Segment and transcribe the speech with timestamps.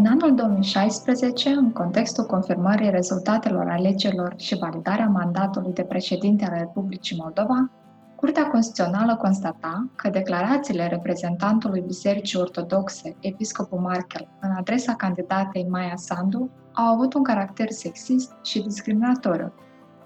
[0.00, 7.16] În anul 2016, în contextul confirmării rezultatelor alegerilor și validarea mandatului de președinte al Republicii
[7.20, 7.70] Moldova,
[8.16, 16.50] Curtea Constituțională constata că declarațiile reprezentantului Bisericii Ortodoxe, Episcopul Markel, în adresa candidatei Maia Sandu,
[16.72, 19.52] au avut un caracter sexist și discriminatoriu,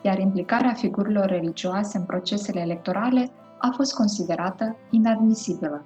[0.02, 5.84] iar implicarea figurilor religioase în procesele electorale a fost considerată inadmisibilă.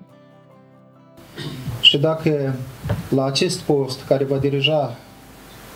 [1.80, 2.54] Și dacă
[3.08, 4.96] la acest post care va dirija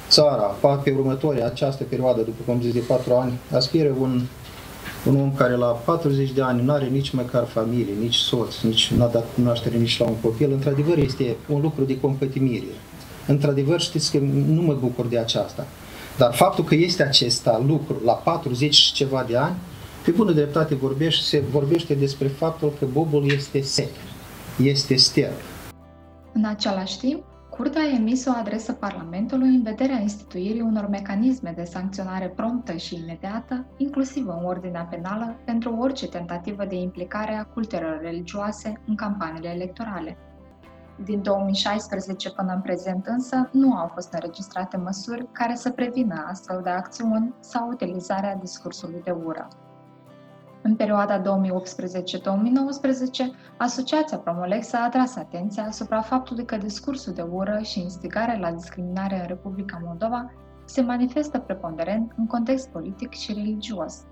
[0.09, 4.23] țara pe următoarea această perioadă, după cum zis, de patru ani, aspiră un,
[5.07, 8.93] un om care la 40 de ani nu are nici măcar familie, nici soț, nici
[8.97, 12.65] nu a dat cunoaștere nici la un copil, într-adevăr este un lucru de compătimire.
[13.27, 15.67] Într-adevăr știți că nu mă bucur de aceasta.
[16.17, 19.57] Dar faptul că este acesta lucru la 40 și ceva de ani,
[20.05, 23.91] pe bună dreptate vorbește, se vorbește despre faptul că bobul este sec,
[24.63, 25.33] este sterb.
[26.33, 27.25] În același timp,
[27.57, 32.95] Curtea a emis o adresă Parlamentului în vederea instituirii unor mecanisme de sancționare promptă și
[32.95, 39.49] imediată, inclusiv în ordinea penală, pentru orice tentativă de implicare a cultelor religioase în campaniile
[39.49, 40.17] electorale.
[41.05, 46.61] Din 2016 până în prezent însă nu au fost înregistrate măsuri care să prevină astfel
[46.63, 49.49] de acțiuni sau utilizarea discursului de ură.
[50.63, 51.25] În perioada 2018-2019,
[53.57, 59.21] Asociația Promolex a atras atenția asupra faptului că discursul de ură și instigare la discriminare
[59.21, 60.33] în Republica Moldova
[60.65, 64.03] se manifestă preponderent în context politic și religios.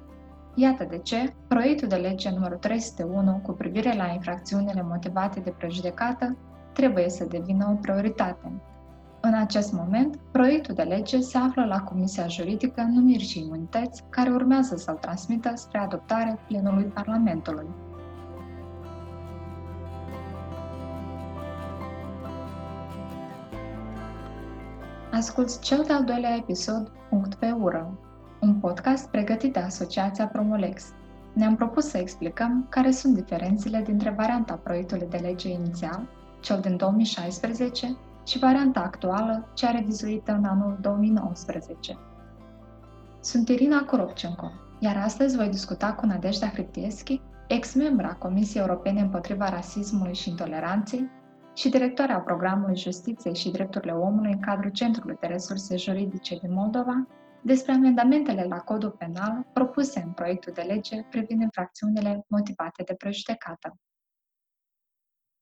[0.54, 6.36] Iată de ce, proiectul de lege numărul 301 cu privire la infracțiunile motivate de prejudecată
[6.72, 8.52] trebuie să devină o prioritate.
[9.22, 14.30] În acest moment, proiectul de lege se află la Comisia Juridică Numiri și Imunități, care
[14.30, 17.66] urmează să-l transmită spre adoptare plenului Parlamentului.
[25.12, 27.98] Asculți cel de-al doilea episod Punct pe ură,
[28.40, 30.84] un podcast pregătit de Asociația Promolex.
[31.32, 36.08] Ne-am propus să explicăm care sunt diferențele dintre varianta proiectului de lege inițial,
[36.40, 41.98] cel din 2016, și varianta actuală, cea revizuită în anul 2019.
[43.20, 50.14] Sunt Irina Koropchenko, iar astăzi voi discuta cu Nadejda Hriptieschi, ex-membra Comisiei Europene împotriva rasismului
[50.14, 51.10] și intoleranței
[51.54, 57.06] și directoarea programului Justiție și Drepturile Omului în cadrul Centrului de Resurse Juridice din Moldova,
[57.42, 63.76] despre amendamentele la codul penal propuse în proiectul de lege privind infracțiunile motivate de prejudecată.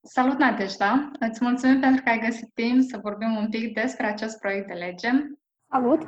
[0.02, 1.10] Salut, Nadejda!
[1.20, 4.72] Îți mulțumim pentru că ai găsit timp să vorbim un pic despre acest proiect de
[4.72, 5.10] lege.
[5.70, 6.00] Salut!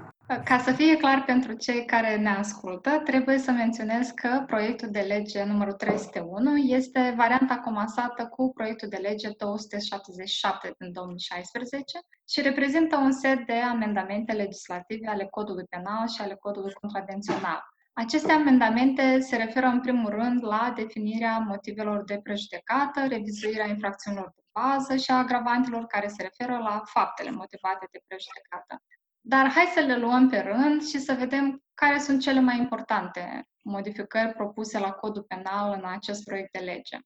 [0.45, 5.01] Ca să fie clar pentru cei care ne ascultă, trebuie să menționez că proiectul de
[5.01, 12.97] lege numărul 301 este varianta comasată cu proiectul de lege 277 din 2016 și reprezintă
[12.97, 17.70] un set de amendamente legislative ale codului penal și ale codului contravențional.
[17.93, 24.43] Aceste amendamente se referă în primul rând la definirea motivelor de prejudecată, revizuirea infracțiunilor de
[24.53, 28.83] bază și a agravantelor care se referă la faptele motivate de prejudecată.
[29.21, 33.49] Dar hai să le luăm pe rând și să vedem care sunt cele mai importante
[33.63, 36.99] modificări propuse la codul penal în acest proiect de lege.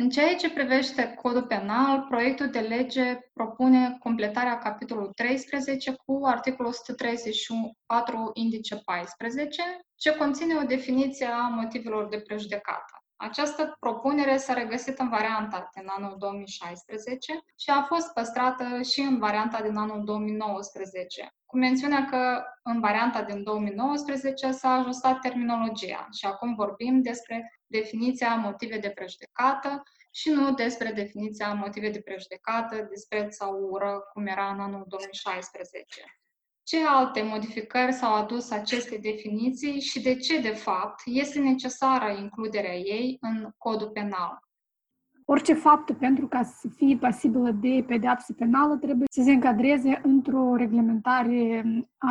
[0.00, 6.70] În ceea ce privește codul penal, proiectul de lege propune completarea capitolului 13 cu articolul
[6.70, 9.62] 134 indice 14,
[9.96, 12.99] ce conține o definiție a motivelor de prejudecată.
[13.22, 19.18] Această propunere s-a regăsit în varianta din anul 2016 și a fost păstrată și în
[19.18, 26.26] varianta din anul 2019, cu mențiunea că în varianta din 2019 s-a ajustat terminologia și
[26.26, 33.36] acum vorbim despre definiția motive de prejudecată și nu despre definiția motive de prejudecată, dispreț
[33.36, 36.19] sau ură, cum era în anul 2016.
[36.70, 42.74] Ce alte modificări s-au adus aceste definiții și de ce, de fapt, este necesară includerea
[42.74, 44.38] ei în codul penal?
[45.24, 50.56] Orice fapt pentru ca să fie pasibilă de pedeapsă penală trebuie să se încadreze într-o
[50.56, 51.64] reglementare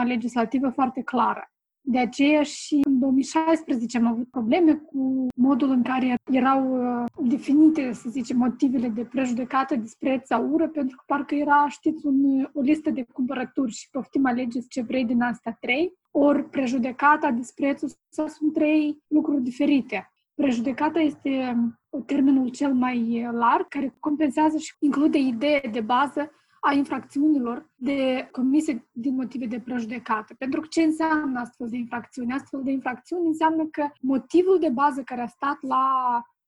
[0.05, 1.51] legislativă foarte clară.
[1.91, 7.91] De aceea și în 2016 am avut probleme cu modul în care erau uh, definite,
[7.93, 12.61] să zicem, motivele de prejudecată, dispreț sau ură, pentru că parcă era, știți, un, o
[12.61, 18.27] listă de cumpărături și poftim alegeți ce vrei din astea trei, ori prejudecata, disprețul, sau
[18.27, 20.11] sunt trei lucruri diferite.
[20.33, 21.55] Prejudecata este
[21.89, 26.31] um, termenul cel mai larg, care compensează și include idee de bază
[26.61, 30.33] a infracțiunilor de comise din motive de prejudecată.
[30.37, 32.33] Pentru că ce înseamnă astfel de infracțiuni?
[32.33, 35.85] Astfel de infracțiuni înseamnă că motivul de bază care a stat la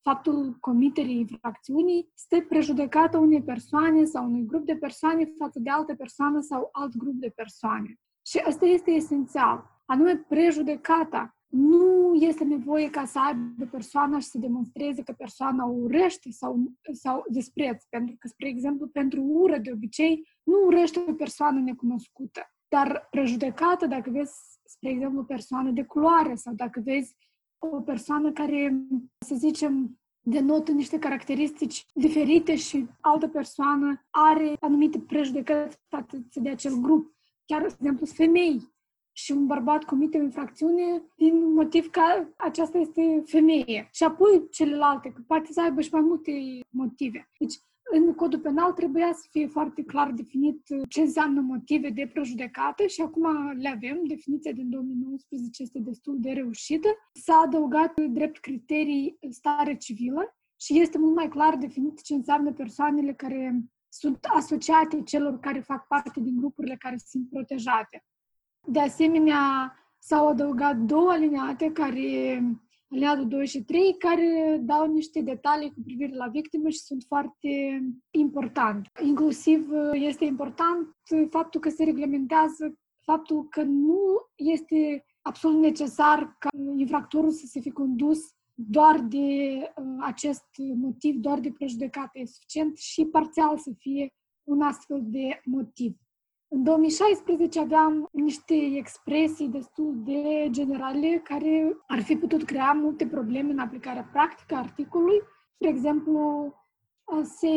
[0.02, 5.96] faptul comiterii infracțiunii stă prejudecată unei persoane sau unui grup de persoane față de altă
[5.96, 8.00] persoană sau alt grup de persoane.
[8.26, 11.36] Și asta este esențial, anume prejudecata.
[11.52, 16.72] Nu este nevoie ca să aibă persoana și să demonstreze că persoana o urăște sau,
[16.92, 17.84] sau despreț.
[17.90, 22.42] Pentru că, spre exemplu, pentru ură, de obicei, nu urăște o persoană necunoscută.
[22.68, 24.34] Dar prejudecată, dacă vezi,
[24.66, 27.16] spre exemplu, o persoană de culoare sau dacă vezi
[27.58, 28.86] o persoană care,
[29.26, 36.76] să zicem, denotă niște caracteristici diferite și altă persoană are anumite prejudecăți față de acel
[36.76, 37.16] grup.
[37.46, 38.74] Chiar, de exemplu, femei.
[39.12, 42.02] Și un bărbat comite o infracțiune din motiv că
[42.38, 43.90] aceasta este femeie.
[43.92, 46.32] Și apoi celelalte, că poate să aibă și mai multe
[46.70, 47.30] motive.
[47.40, 47.56] Deci,
[47.94, 53.02] în codul penal trebuia să fie foarte clar definit ce înseamnă motive de prejudecată și
[53.02, 54.02] acum le avem.
[54.08, 56.88] Definiția din 2019 este destul de reușită.
[57.14, 63.14] S-a adăugat drept criterii stare civilă și este mult mai clar definit ce înseamnă persoanele
[63.14, 68.04] care sunt asociate celor care fac parte din grupurile care sunt protejate.
[68.68, 72.42] De asemenea, s-au adăugat două alineate care
[72.90, 77.82] aliatul 2 și 3, care dau niște detalii cu privire la victime și sunt foarte
[78.12, 78.90] importante.
[79.04, 80.96] Inclusiv este important
[81.30, 84.00] faptul că se reglementează faptul că nu
[84.36, 88.20] este absolut necesar ca infractorul să se fi condus
[88.54, 92.20] doar de uh, acest motiv, doar de prejudecată.
[92.20, 94.14] E suficient și parțial să fie
[94.44, 95.98] un astfel de motiv.
[96.54, 103.52] În 2016 aveam niște expresii destul de generale care ar fi putut crea multe probleme
[103.52, 105.22] în aplicarea practică a articolului.
[105.58, 106.54] De exemplu,
[107.24, 107.50] se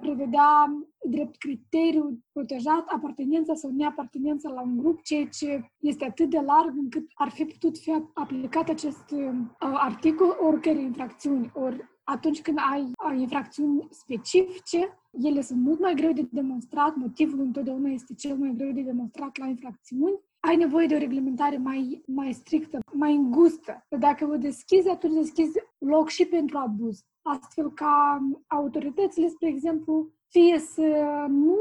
[0.00, 0.76] prevedea
[1.08, 6.74] drept criteriu protejat apartenența sau neapartenența la un grup, ceea ce este atât de larg
[6.76, 11.50] încât ar fi putut fi aplicat acest uh, articol oricărei infracțiuni.
[11.54, 17.40] Ori atunci când ai, ai infracțiuni specifice, ele sunt mult mai greu de demonstrat, motivul
[17.40, 22.02] întotdeauna este cel mai greu de demonstrat la infracțiuni, ai nevoie de o reglementare mai,
[22.06, 23.86] mai strictă, mai îngustă.
[23.98, 27.04] Dacă o deschizi, atunci deschizi loc și pentru abuz.
[27.22, 31.56] Astfel ca autoritățile, spre exemplu, fie să nu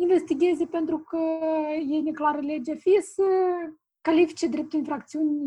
[0.00, 1.18] investigheze pentru că
[1.88, 3.24] e neclară legea, fie să
[4.00, 5.38] califice drept infracțiuni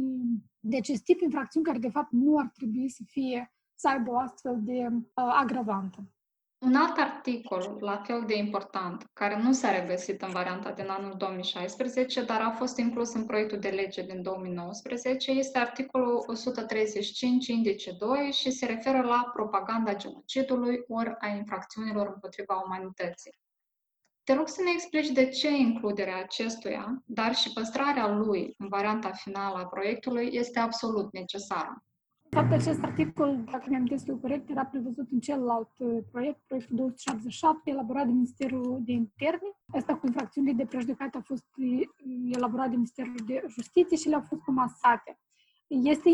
[0.60, 4.18] de acest tip, infracțiuni care de fapt nu ar trebui să fie să aibă o
[4.18, 6.12] astfel de uh, agravantă.
[6.60, 11.14] Un alt articol, la fel de important, care nu s-a regăsit în varianta din anul
[11.18, 17.92] 2016, dar a fost inclus în proiectul de lege din 2019, este articolul 135, indice
[17.92, 23.40] 2, și se referă la propaganda genocidului ori a infracțiunilor împotriva umanității.
[24.24, 29.12] Te rog să ne explici de ce includerea acestuia, dar și păstrarea lui în varianta
[29.12, 31.87] finală a proiectului este absolut necesară.
[32.30, 36.76] De fapt, acest articol, dacă mi-am eu corect, era prevăzut în celălalt uh, proiect, proiectul
[36.76, 39.50] 277, elaborat de Ministerul de Interne.
[39.68, 41.82] Asta cu infracțiunile de prejudecată a fost uh,
[42.32, 45.20] elaborat de Ministerul de Justiție și le-au fost comasate.
[45.68, 46.10] Este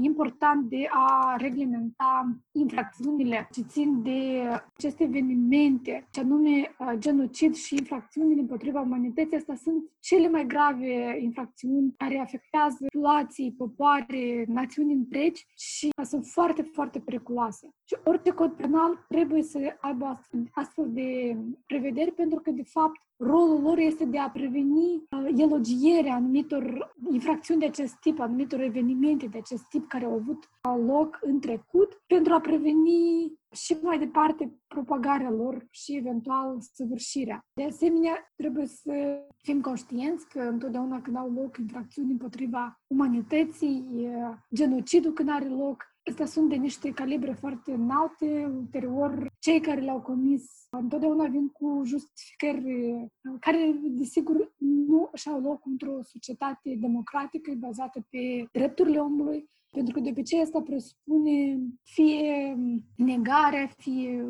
[0.00, 4.42] important de a reglementa infracțiunile ce țin de
[4.74, 9.36] aceste evenimente, ce anume genocid și infracțiunile împotriva umanității.
[9.36, 16.62] Astea sunt cele mai grave infracțiuni care afectează populații, popoare, națiuni întregi și sunt foarte,
[16.62, 17.68] foarte periculoase.
[17.84, 23.00] Și orice cod penal trebuie să aibă astfel, astfel de prevederi pentru că, de fapt,
[23.16, 29.26] rolul lor este de a preveni uh, elogierea anumitor infracțiuni de acest tip, anumitor evenimente
[29.26, 30.50] de acest tip care au avut
[30.86, 37.40] loc în trecut, pentru a preveni și mai departe propagarea lor și eventual săvârșirea.
[37.54, 44.08] De asemenea, trebuie să fim conștienți că întotdeauna când au loc infracțiuni împotriva umanității,
[44.54, 48.52] genocidul când are loc, Astea sunt de niște calibre foarte înalte.
[48.56, 52.94] Ulterior, cei care le-au comis întotdeauna vin cu justificări
[53.40, 60.08] care, desigur, nu și-au loc într-o societate democratică bazată pe drepturile omului, pentru că de
[60.08, 62.56] obicei asta presupune fie
[62.96, 64.26] negarea, fie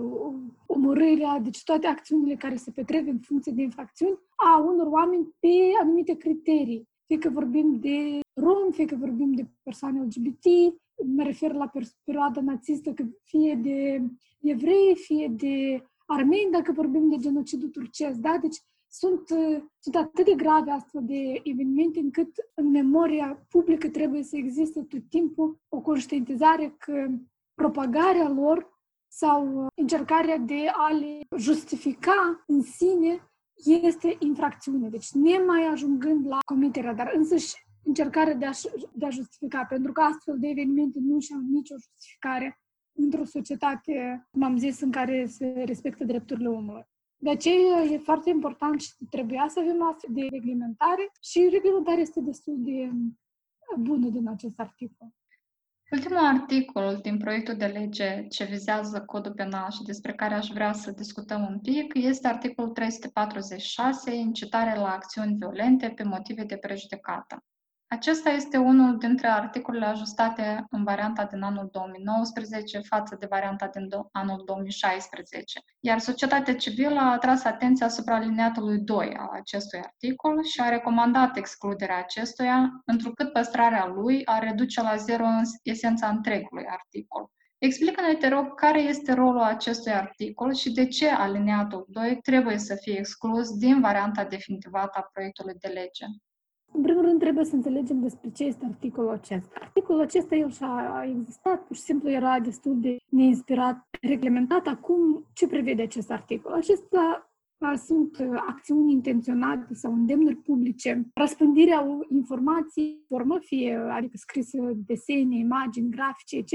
[0.66, 5.48] omorârea, deci toate acțiunile care se petrec în funcție de infracțiuni a unor oameni pe
[5.82, 6.88] anumite criterii.
[7.06, 10.44] Fie că vorbim de rom, fie că vorbim de persoane LGBT,
[11.06, 11.70] mă refer la
[12.04, 14.02] perioada nazistă, că fie de
[14.40, 18.38] evrei, fie de armeni, dacă vorbim de genocidul turcesc, da?
[18.40, 18.56] Deci
[18.88, 19.28] sunt,
[19.78, 25.08] sunt atât de grave astfel de evenimente încât în memoria publică trebuie să existe tot
[25.08, 27.06] timpul o conștientizare că
[27.54, 28.74] propagarea lor
[29.08, 33.30] sau încercarea de a le justifica în sine
[33.64, 34.88] este infracțiune.
[34.88, 38.50] Deci nemai ajungând la comiterea, dar însăși încercare de a,
[38.92, 42.60] de a justifica, pentru că astfel de evenimente nu și-au nicio justificare
[42.92, 46.86] într-o societate, cum am zis, în care se respectă drepturile omului.
[47.16, 52.20] De aceea e foarte important și trebuia să avem astfel de reglementare și reglementarea este
[52.20, 52.90] destul de
[53.78, 55.08] bună din acest articol.
[55.90, 60.72] Ultimul articol din proiectul de lege ce vizează codul penal și despre care aș vrea
[60.72, 67.44] să discutăm un pic este articolul 346, incitare la acțiuni violente pe motive de prejudecată.
[67.88, 73.88] Acesta este unul dintre articolele ajustate în varianta din anul 2019 față de varianta din
[74.12, 75.60] anul 2016.
[75.80, 81.36] Iar societatea civilă a atras atenția asupra alineatului 2 al acestui articol și a recomandat
[81.36, 87.30] excluderea acestuia, întrucât păstrarea lui ar reduce la zero în esența întregului articol.
[87.58, 92.74] Explică-ne, te rog, care este rolul acestui articol și de ce alineatul 2 trebuie să
[92.74, 96.06] fie exclus din varianta definitivată a proiectului de lege.
[96.76, 99.58] În primul rând, trebuie să înțelegem despre ce este articolul acesta.
[99.60, 104.66] Articolul acesta, el și-a existat, pur și simplu era destul de neinspirat, reglementat.
[104.66, 106.52] Acum, ce prevede acest articol?
[106.52, 107.30] Acesta
[107.86, 108.16] sunt
[108.48, 116.54] acțiuni intenționate sau îndemnuri publice, răspândirea informației, formă fie, adică scrisă desene, imagini, grafice, etc.,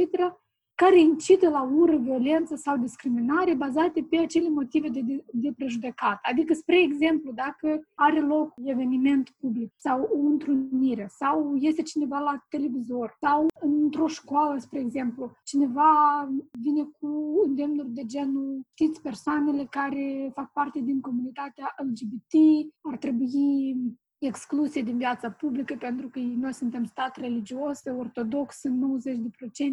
[0.84, 6.20] care incită la ură, violență sau discriminare bazate pe acele motive de, de, de prejudecat.
[6.22, 12.46] Adică, spre exemplu, dacă are loc eveniment public sau o întrunire sau este cineva la
[12.50, 15.92] televizor sau într-o școală, spre exemplu, cineva
[16.62, 22.34] vine cu îndemnuri de genul știți persoanele care fac parte din comunitatea LGBT,
[22.82, 23.76] ar trebui
[24.28, 29.02] excluse din viața publică pentru că noi suntem stat religios, ortodox în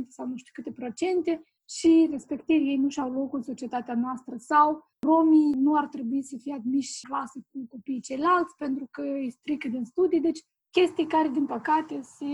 [0.05, 4.37] 90% sau nu știu câte procente și respectiv ei nu și-au loc în societatea noastră
[4.37, 9.02] sau romii nu ar trebui să fie admiși în clasă cu copiii ceilalți pentru că
[9.02, 10.21] îi strică din studii.
[10.21, 10.40] Deci
[10.71, 12.25] chestii care, din păcate, se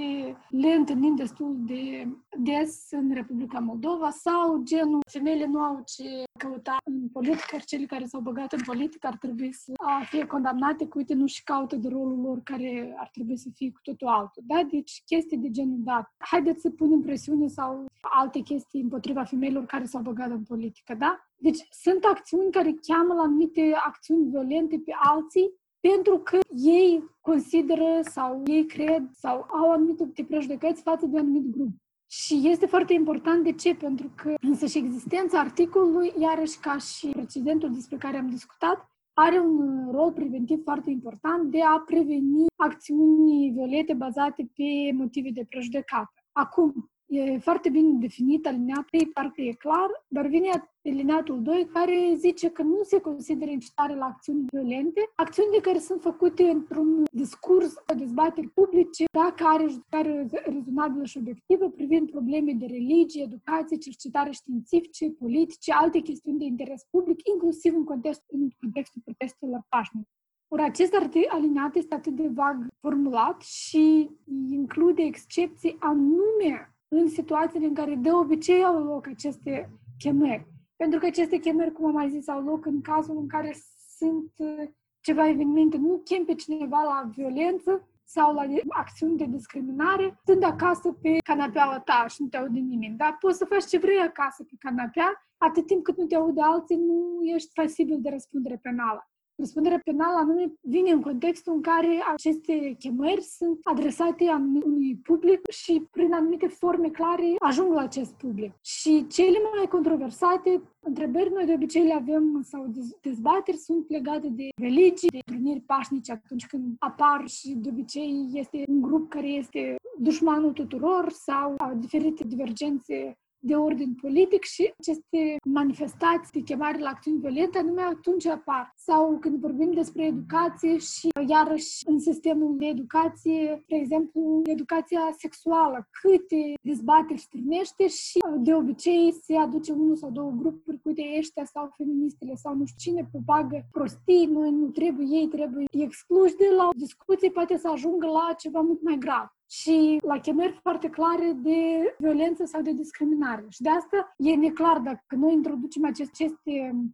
[0.49, 6.77] le întâlnim destul de des în Republica Moldova sau genul femeile nu au ce căuta
[6.85, 9.73] în politică, iar cele care s-au băgat în politică ar trebui să
[10.09, 13.71] fie condamnate, că uite, nu și caută de rolul lor care ar trebui să fie
[13.71, 14.43] cu totul altul.
[14.47, 14.63] Da?
[14.71, 19.85] Deci chestii de genul, da, haideți să punem presiune sau alte chestii împotriva femeilor care
[19.85, 21.25] s-au băgat în politică, da?
[21.37, 28.01] Deci sunt acțiuni care cheamă la anumite acțiuni violente pe alții pentru că ei consideră
[28.03, 31.73] sau ei cred sau au anumite prejudecăți față de un anumit grup.
[32.11, 33.75] Și este foarte important de ce?
[33.75, 39.39] Pentru că însă și existența articolului, iarăși ca și precedentul despre care am discutat, are
[39.39, 46.15] un rol preventiv foarte important de a preveni acțiuni violente bazate pe motive de prejudecată.
[46.33, 50.49] Acum, E foarte bine definit alineatul 3, parcă e clar, dar vine
[50.85, 56.01] alineatul 2 care zice că nu se consideră incitare la acțiuni violente, acțiunile care sunt
[56.01, 62.67] făcute într-un discurs, o dezbateri publice, dacă are justificare rezonabilă și obiectivă privind probleme de
[62.67, 69.01] religie, educație, cercetare științifice, politice, alte chestiuni de interes public, inclusiv în contextul, în contextul
[69.05, 70.09] protestelor pașnice.
[70.49, 70.95] Ori acest
[71.29, 74.11] alineat este atât de vag formulat și
[74.51, 80.47] include excepții anume în situațiile în care de obicei au loc aceste chemări.
[80.77, 83.57] Pentru că aceste chemări, cum am mai zis, au loc în cazul în care
[83.97, 84.69] sunt uh,
[85.01, 90.93] ceva evenimente, nu chem pe cineva la violență sau la acțiuni de discriminare, sunt acasă
[91.03, 92.97] pe canapeaua ta și nu te aude nimeni.
[92.97, 96.41] Dar poți să faci ce vrei acasă pe canapea, atât timp cât nu te aude
[96.43, 99.09] alții, nu ești pasibil de răspundere penală.
[99.37, 104.25] Răspunderea penală anume vine în contextul în care aceste chemări sunt adresate
[104.65, 108.53] unui public și prin anumite forme clare ajung la acest public.
[108.61, 114.49] Și cele mai controversate întrebări noi de obicei le avem sau dezbateri sunt legate de
[114.57, 119.77] religii, de întâlniri pașnice atunci când apar și de obicei este un grup care este
[119.99, 127.21] dușmanul tuturor sau diferite divergențe de ordin politic și aceste manifestații de chemare la acțiuni
[127.21, 128.73] violente numai atunci apar.
[128.77, 135.89] Sau când vorbim despre educație și iarăși în sistemul de educație, de exemplu, educația sexuală,
[136.01, 141.71] câte dezbateri strânește și de obicei se aduce unul sau două grupuri, cu ăștia sau
[141.77, 146.67] feministele sau nu știu cine propagă prostii, noi nu trebuie, ei trebuie excluși de la
[146.67, 149.27] o discuție, poate să ajungă la ceva mult mai grav.
[149.61, 151.59] Și la chemări foarte clare de
[151.99, 153.47] violență sau de discriminare.
[153.49, 156.31] Și de asta e neclar dacă noi introducem aceste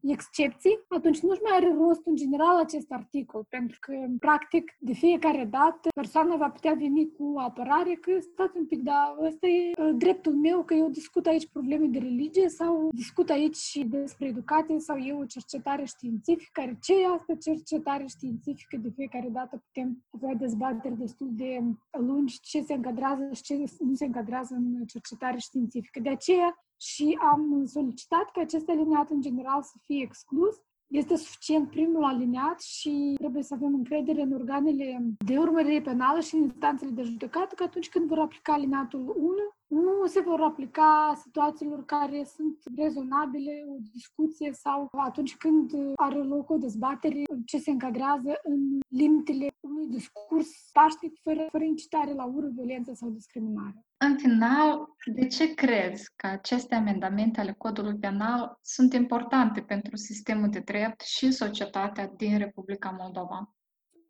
[0.03, 5.45] excepții, atunci nu-și mai are rost în general acest articol, pentru că, practic, de fiecare
[5.51, 9.95] dată, persoana va putea veni cu apărare că stați un pic, dar ăsta e uh,
[9.97, 14.97] dreptul meu că eu discut aici probleme de religie sau discut aici despre educație sau
[14.97, 18.77] e o cercetare științifică, care ce e asta cercetare științifică?
[18.77, 21.61] De fiecare dată putem avea dezbateri destul de
[21.99, 26.01] lungi ce se încadrează și ce nu se încadrează în cercetare științifică.
[26.01, 30.55] De aceea și am solicitat ca acest aliniat în general să fie exclus.
[30.87, 36.35] Este suficient primul aliniat și trebuie să avem încredere în organele de urmărire penală și
[36.35, 39.35] în instanțele de judecată că atunci când vor aplica aliniatul 1,
[39.71, 46.51] nu se vor aplica situațiilor care sunt rezonabile, o discuție sau atunci când are loc
[46.51, 52.49] o dezbatere ce se încadrează în limitele unui discurs pașnic fără, fără incitare la ură,
[52.55, 53.85] violență sau discriminare.
[53.97, 60.49] În final, de ce crezi că aceste amendamente ale codului penal sunt importante pentru sistemul
[60.49, 63.55] de drept și societatea din Republica Moldova?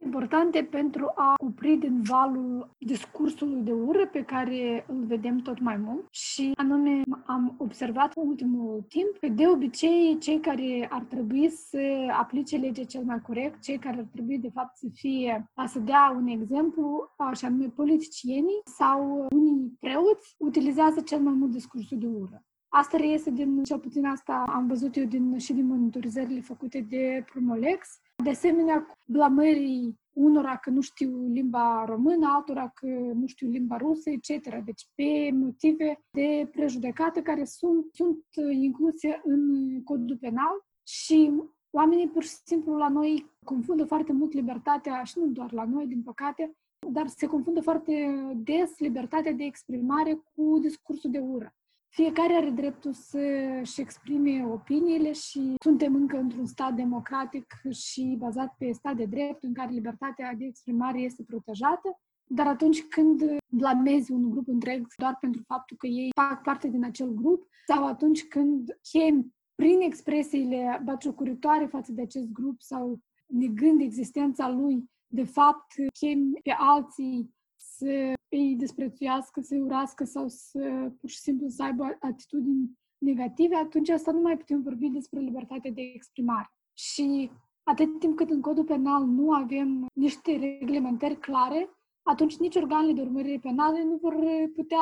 [0.05, 5.77] Importante pentru a opri din valul discursului de ură pe care îl vedem tot mai
[5.77, 11.51] mult și anume am observat în ultimul timp că de obicei cei care ar trebui
[11.51, 11.81] să
[12.19, 15.79] aplice legea cel mai corect, cei care ar trebui de fapt să fie, a să
[15.79, 22.07] dea un exemplu, așa anume politicienii sau unii preoți, utilizează cel mai mult discursul de
[22.07, 22.45] ură.
[22.73, 27.25] Asta reiese din, cel puțin asta am văzut eu din, și din monitorizările făcute de
[27.33, 27.89] Promolex.
[28.25, 34.11] De asemenea, blamării unora că nu știu limba română, altora că nu știu limba rusă,
[34.11, 34.55] etc.
[34.65, 41.33] Deci pe motive de prejudecată care sunt, sunt incluse în codul penal și
[41.71, 45.87] oamenii pur și simplu la noi confundă foarte mult libertatea, și nu doar la noi,
[45.87, 46.57] din păcate,
[46.91, 51.55] dar se confundă foarte des libertatea de exprimare cu discursul de ură.
[51.93, 58.73] Fiecare are dreptul să-și exprime opiniile și suntem încă într-un stat democratic și bazat pe
[58.73, 62.01] stat de drept în care libertatea de exprimare este protejată.
[62.25, 66.85] Dar atunci când blamezi un grup întreg doar pentru faptul că ei fac parte din
[66.85, 73.81] acel grup sau atunci când chem prin expresiile baciocuritoare față de acest grup sau negând
[73.81, 81.09] existența lui, de fapt chem pe alții să îi desprețuiască, să-i urască sau să pur
[81.09, 85.81] și simplu să aibă atitudini negative, atunci asta nu mai putem vorbi despre libertatea de
[85.95, 86.51] exprimare.
[86.73, 87.31] Și
[87.63, 91.71] atât timp cât în codul penal nu avem niște reglementări clare,
[92.03, 94.17] atunci nici organele de urmărire penale nu vor
[94.55, 94.79] putea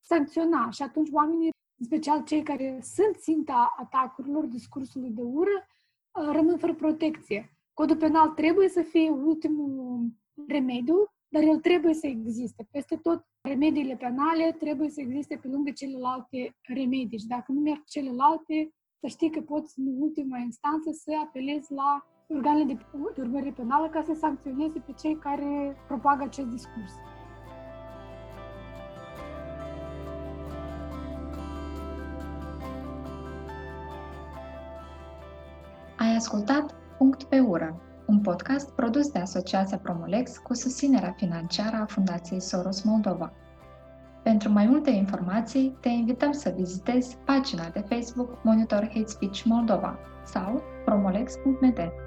[0.00, 0.70] sancționa.
[0.70, 5.66] Și atunci oamenii, în special cei care sunt ținta atacurilor, discursului de ură,
[6.32, 7.50] rămân fără protecție.
[7.72, 10.06] Codul penal trebuie să fie ultimul
[10.46, 12.66] remediu, dar el trebuie să existe.
[12.70, 17.84] Peste tot, remediile penale trebuie să existe pe lângă celelalte remedii și dacă nu merg
[17.84, 23.88] celelalte, să știi că poți în ultima instanță să apelezi la organele de urmărire penală
[23.88, 26.92] ca să sancționeze pe cei care propagă acest discurs.
[35.98, 41.86] Ai ascultat Punct pe ură, un podcast produs de Asociația Promolex cu susținerea financiară a
[41.86, 43.32] Fundației Soros Moldova.
[44.22, 49.98] Pentru mai multe informații, te invităm să vizitezi pagina de Facebook Monitor Hate Speech Moldova
[50.24, 52.05] sau promolex.md.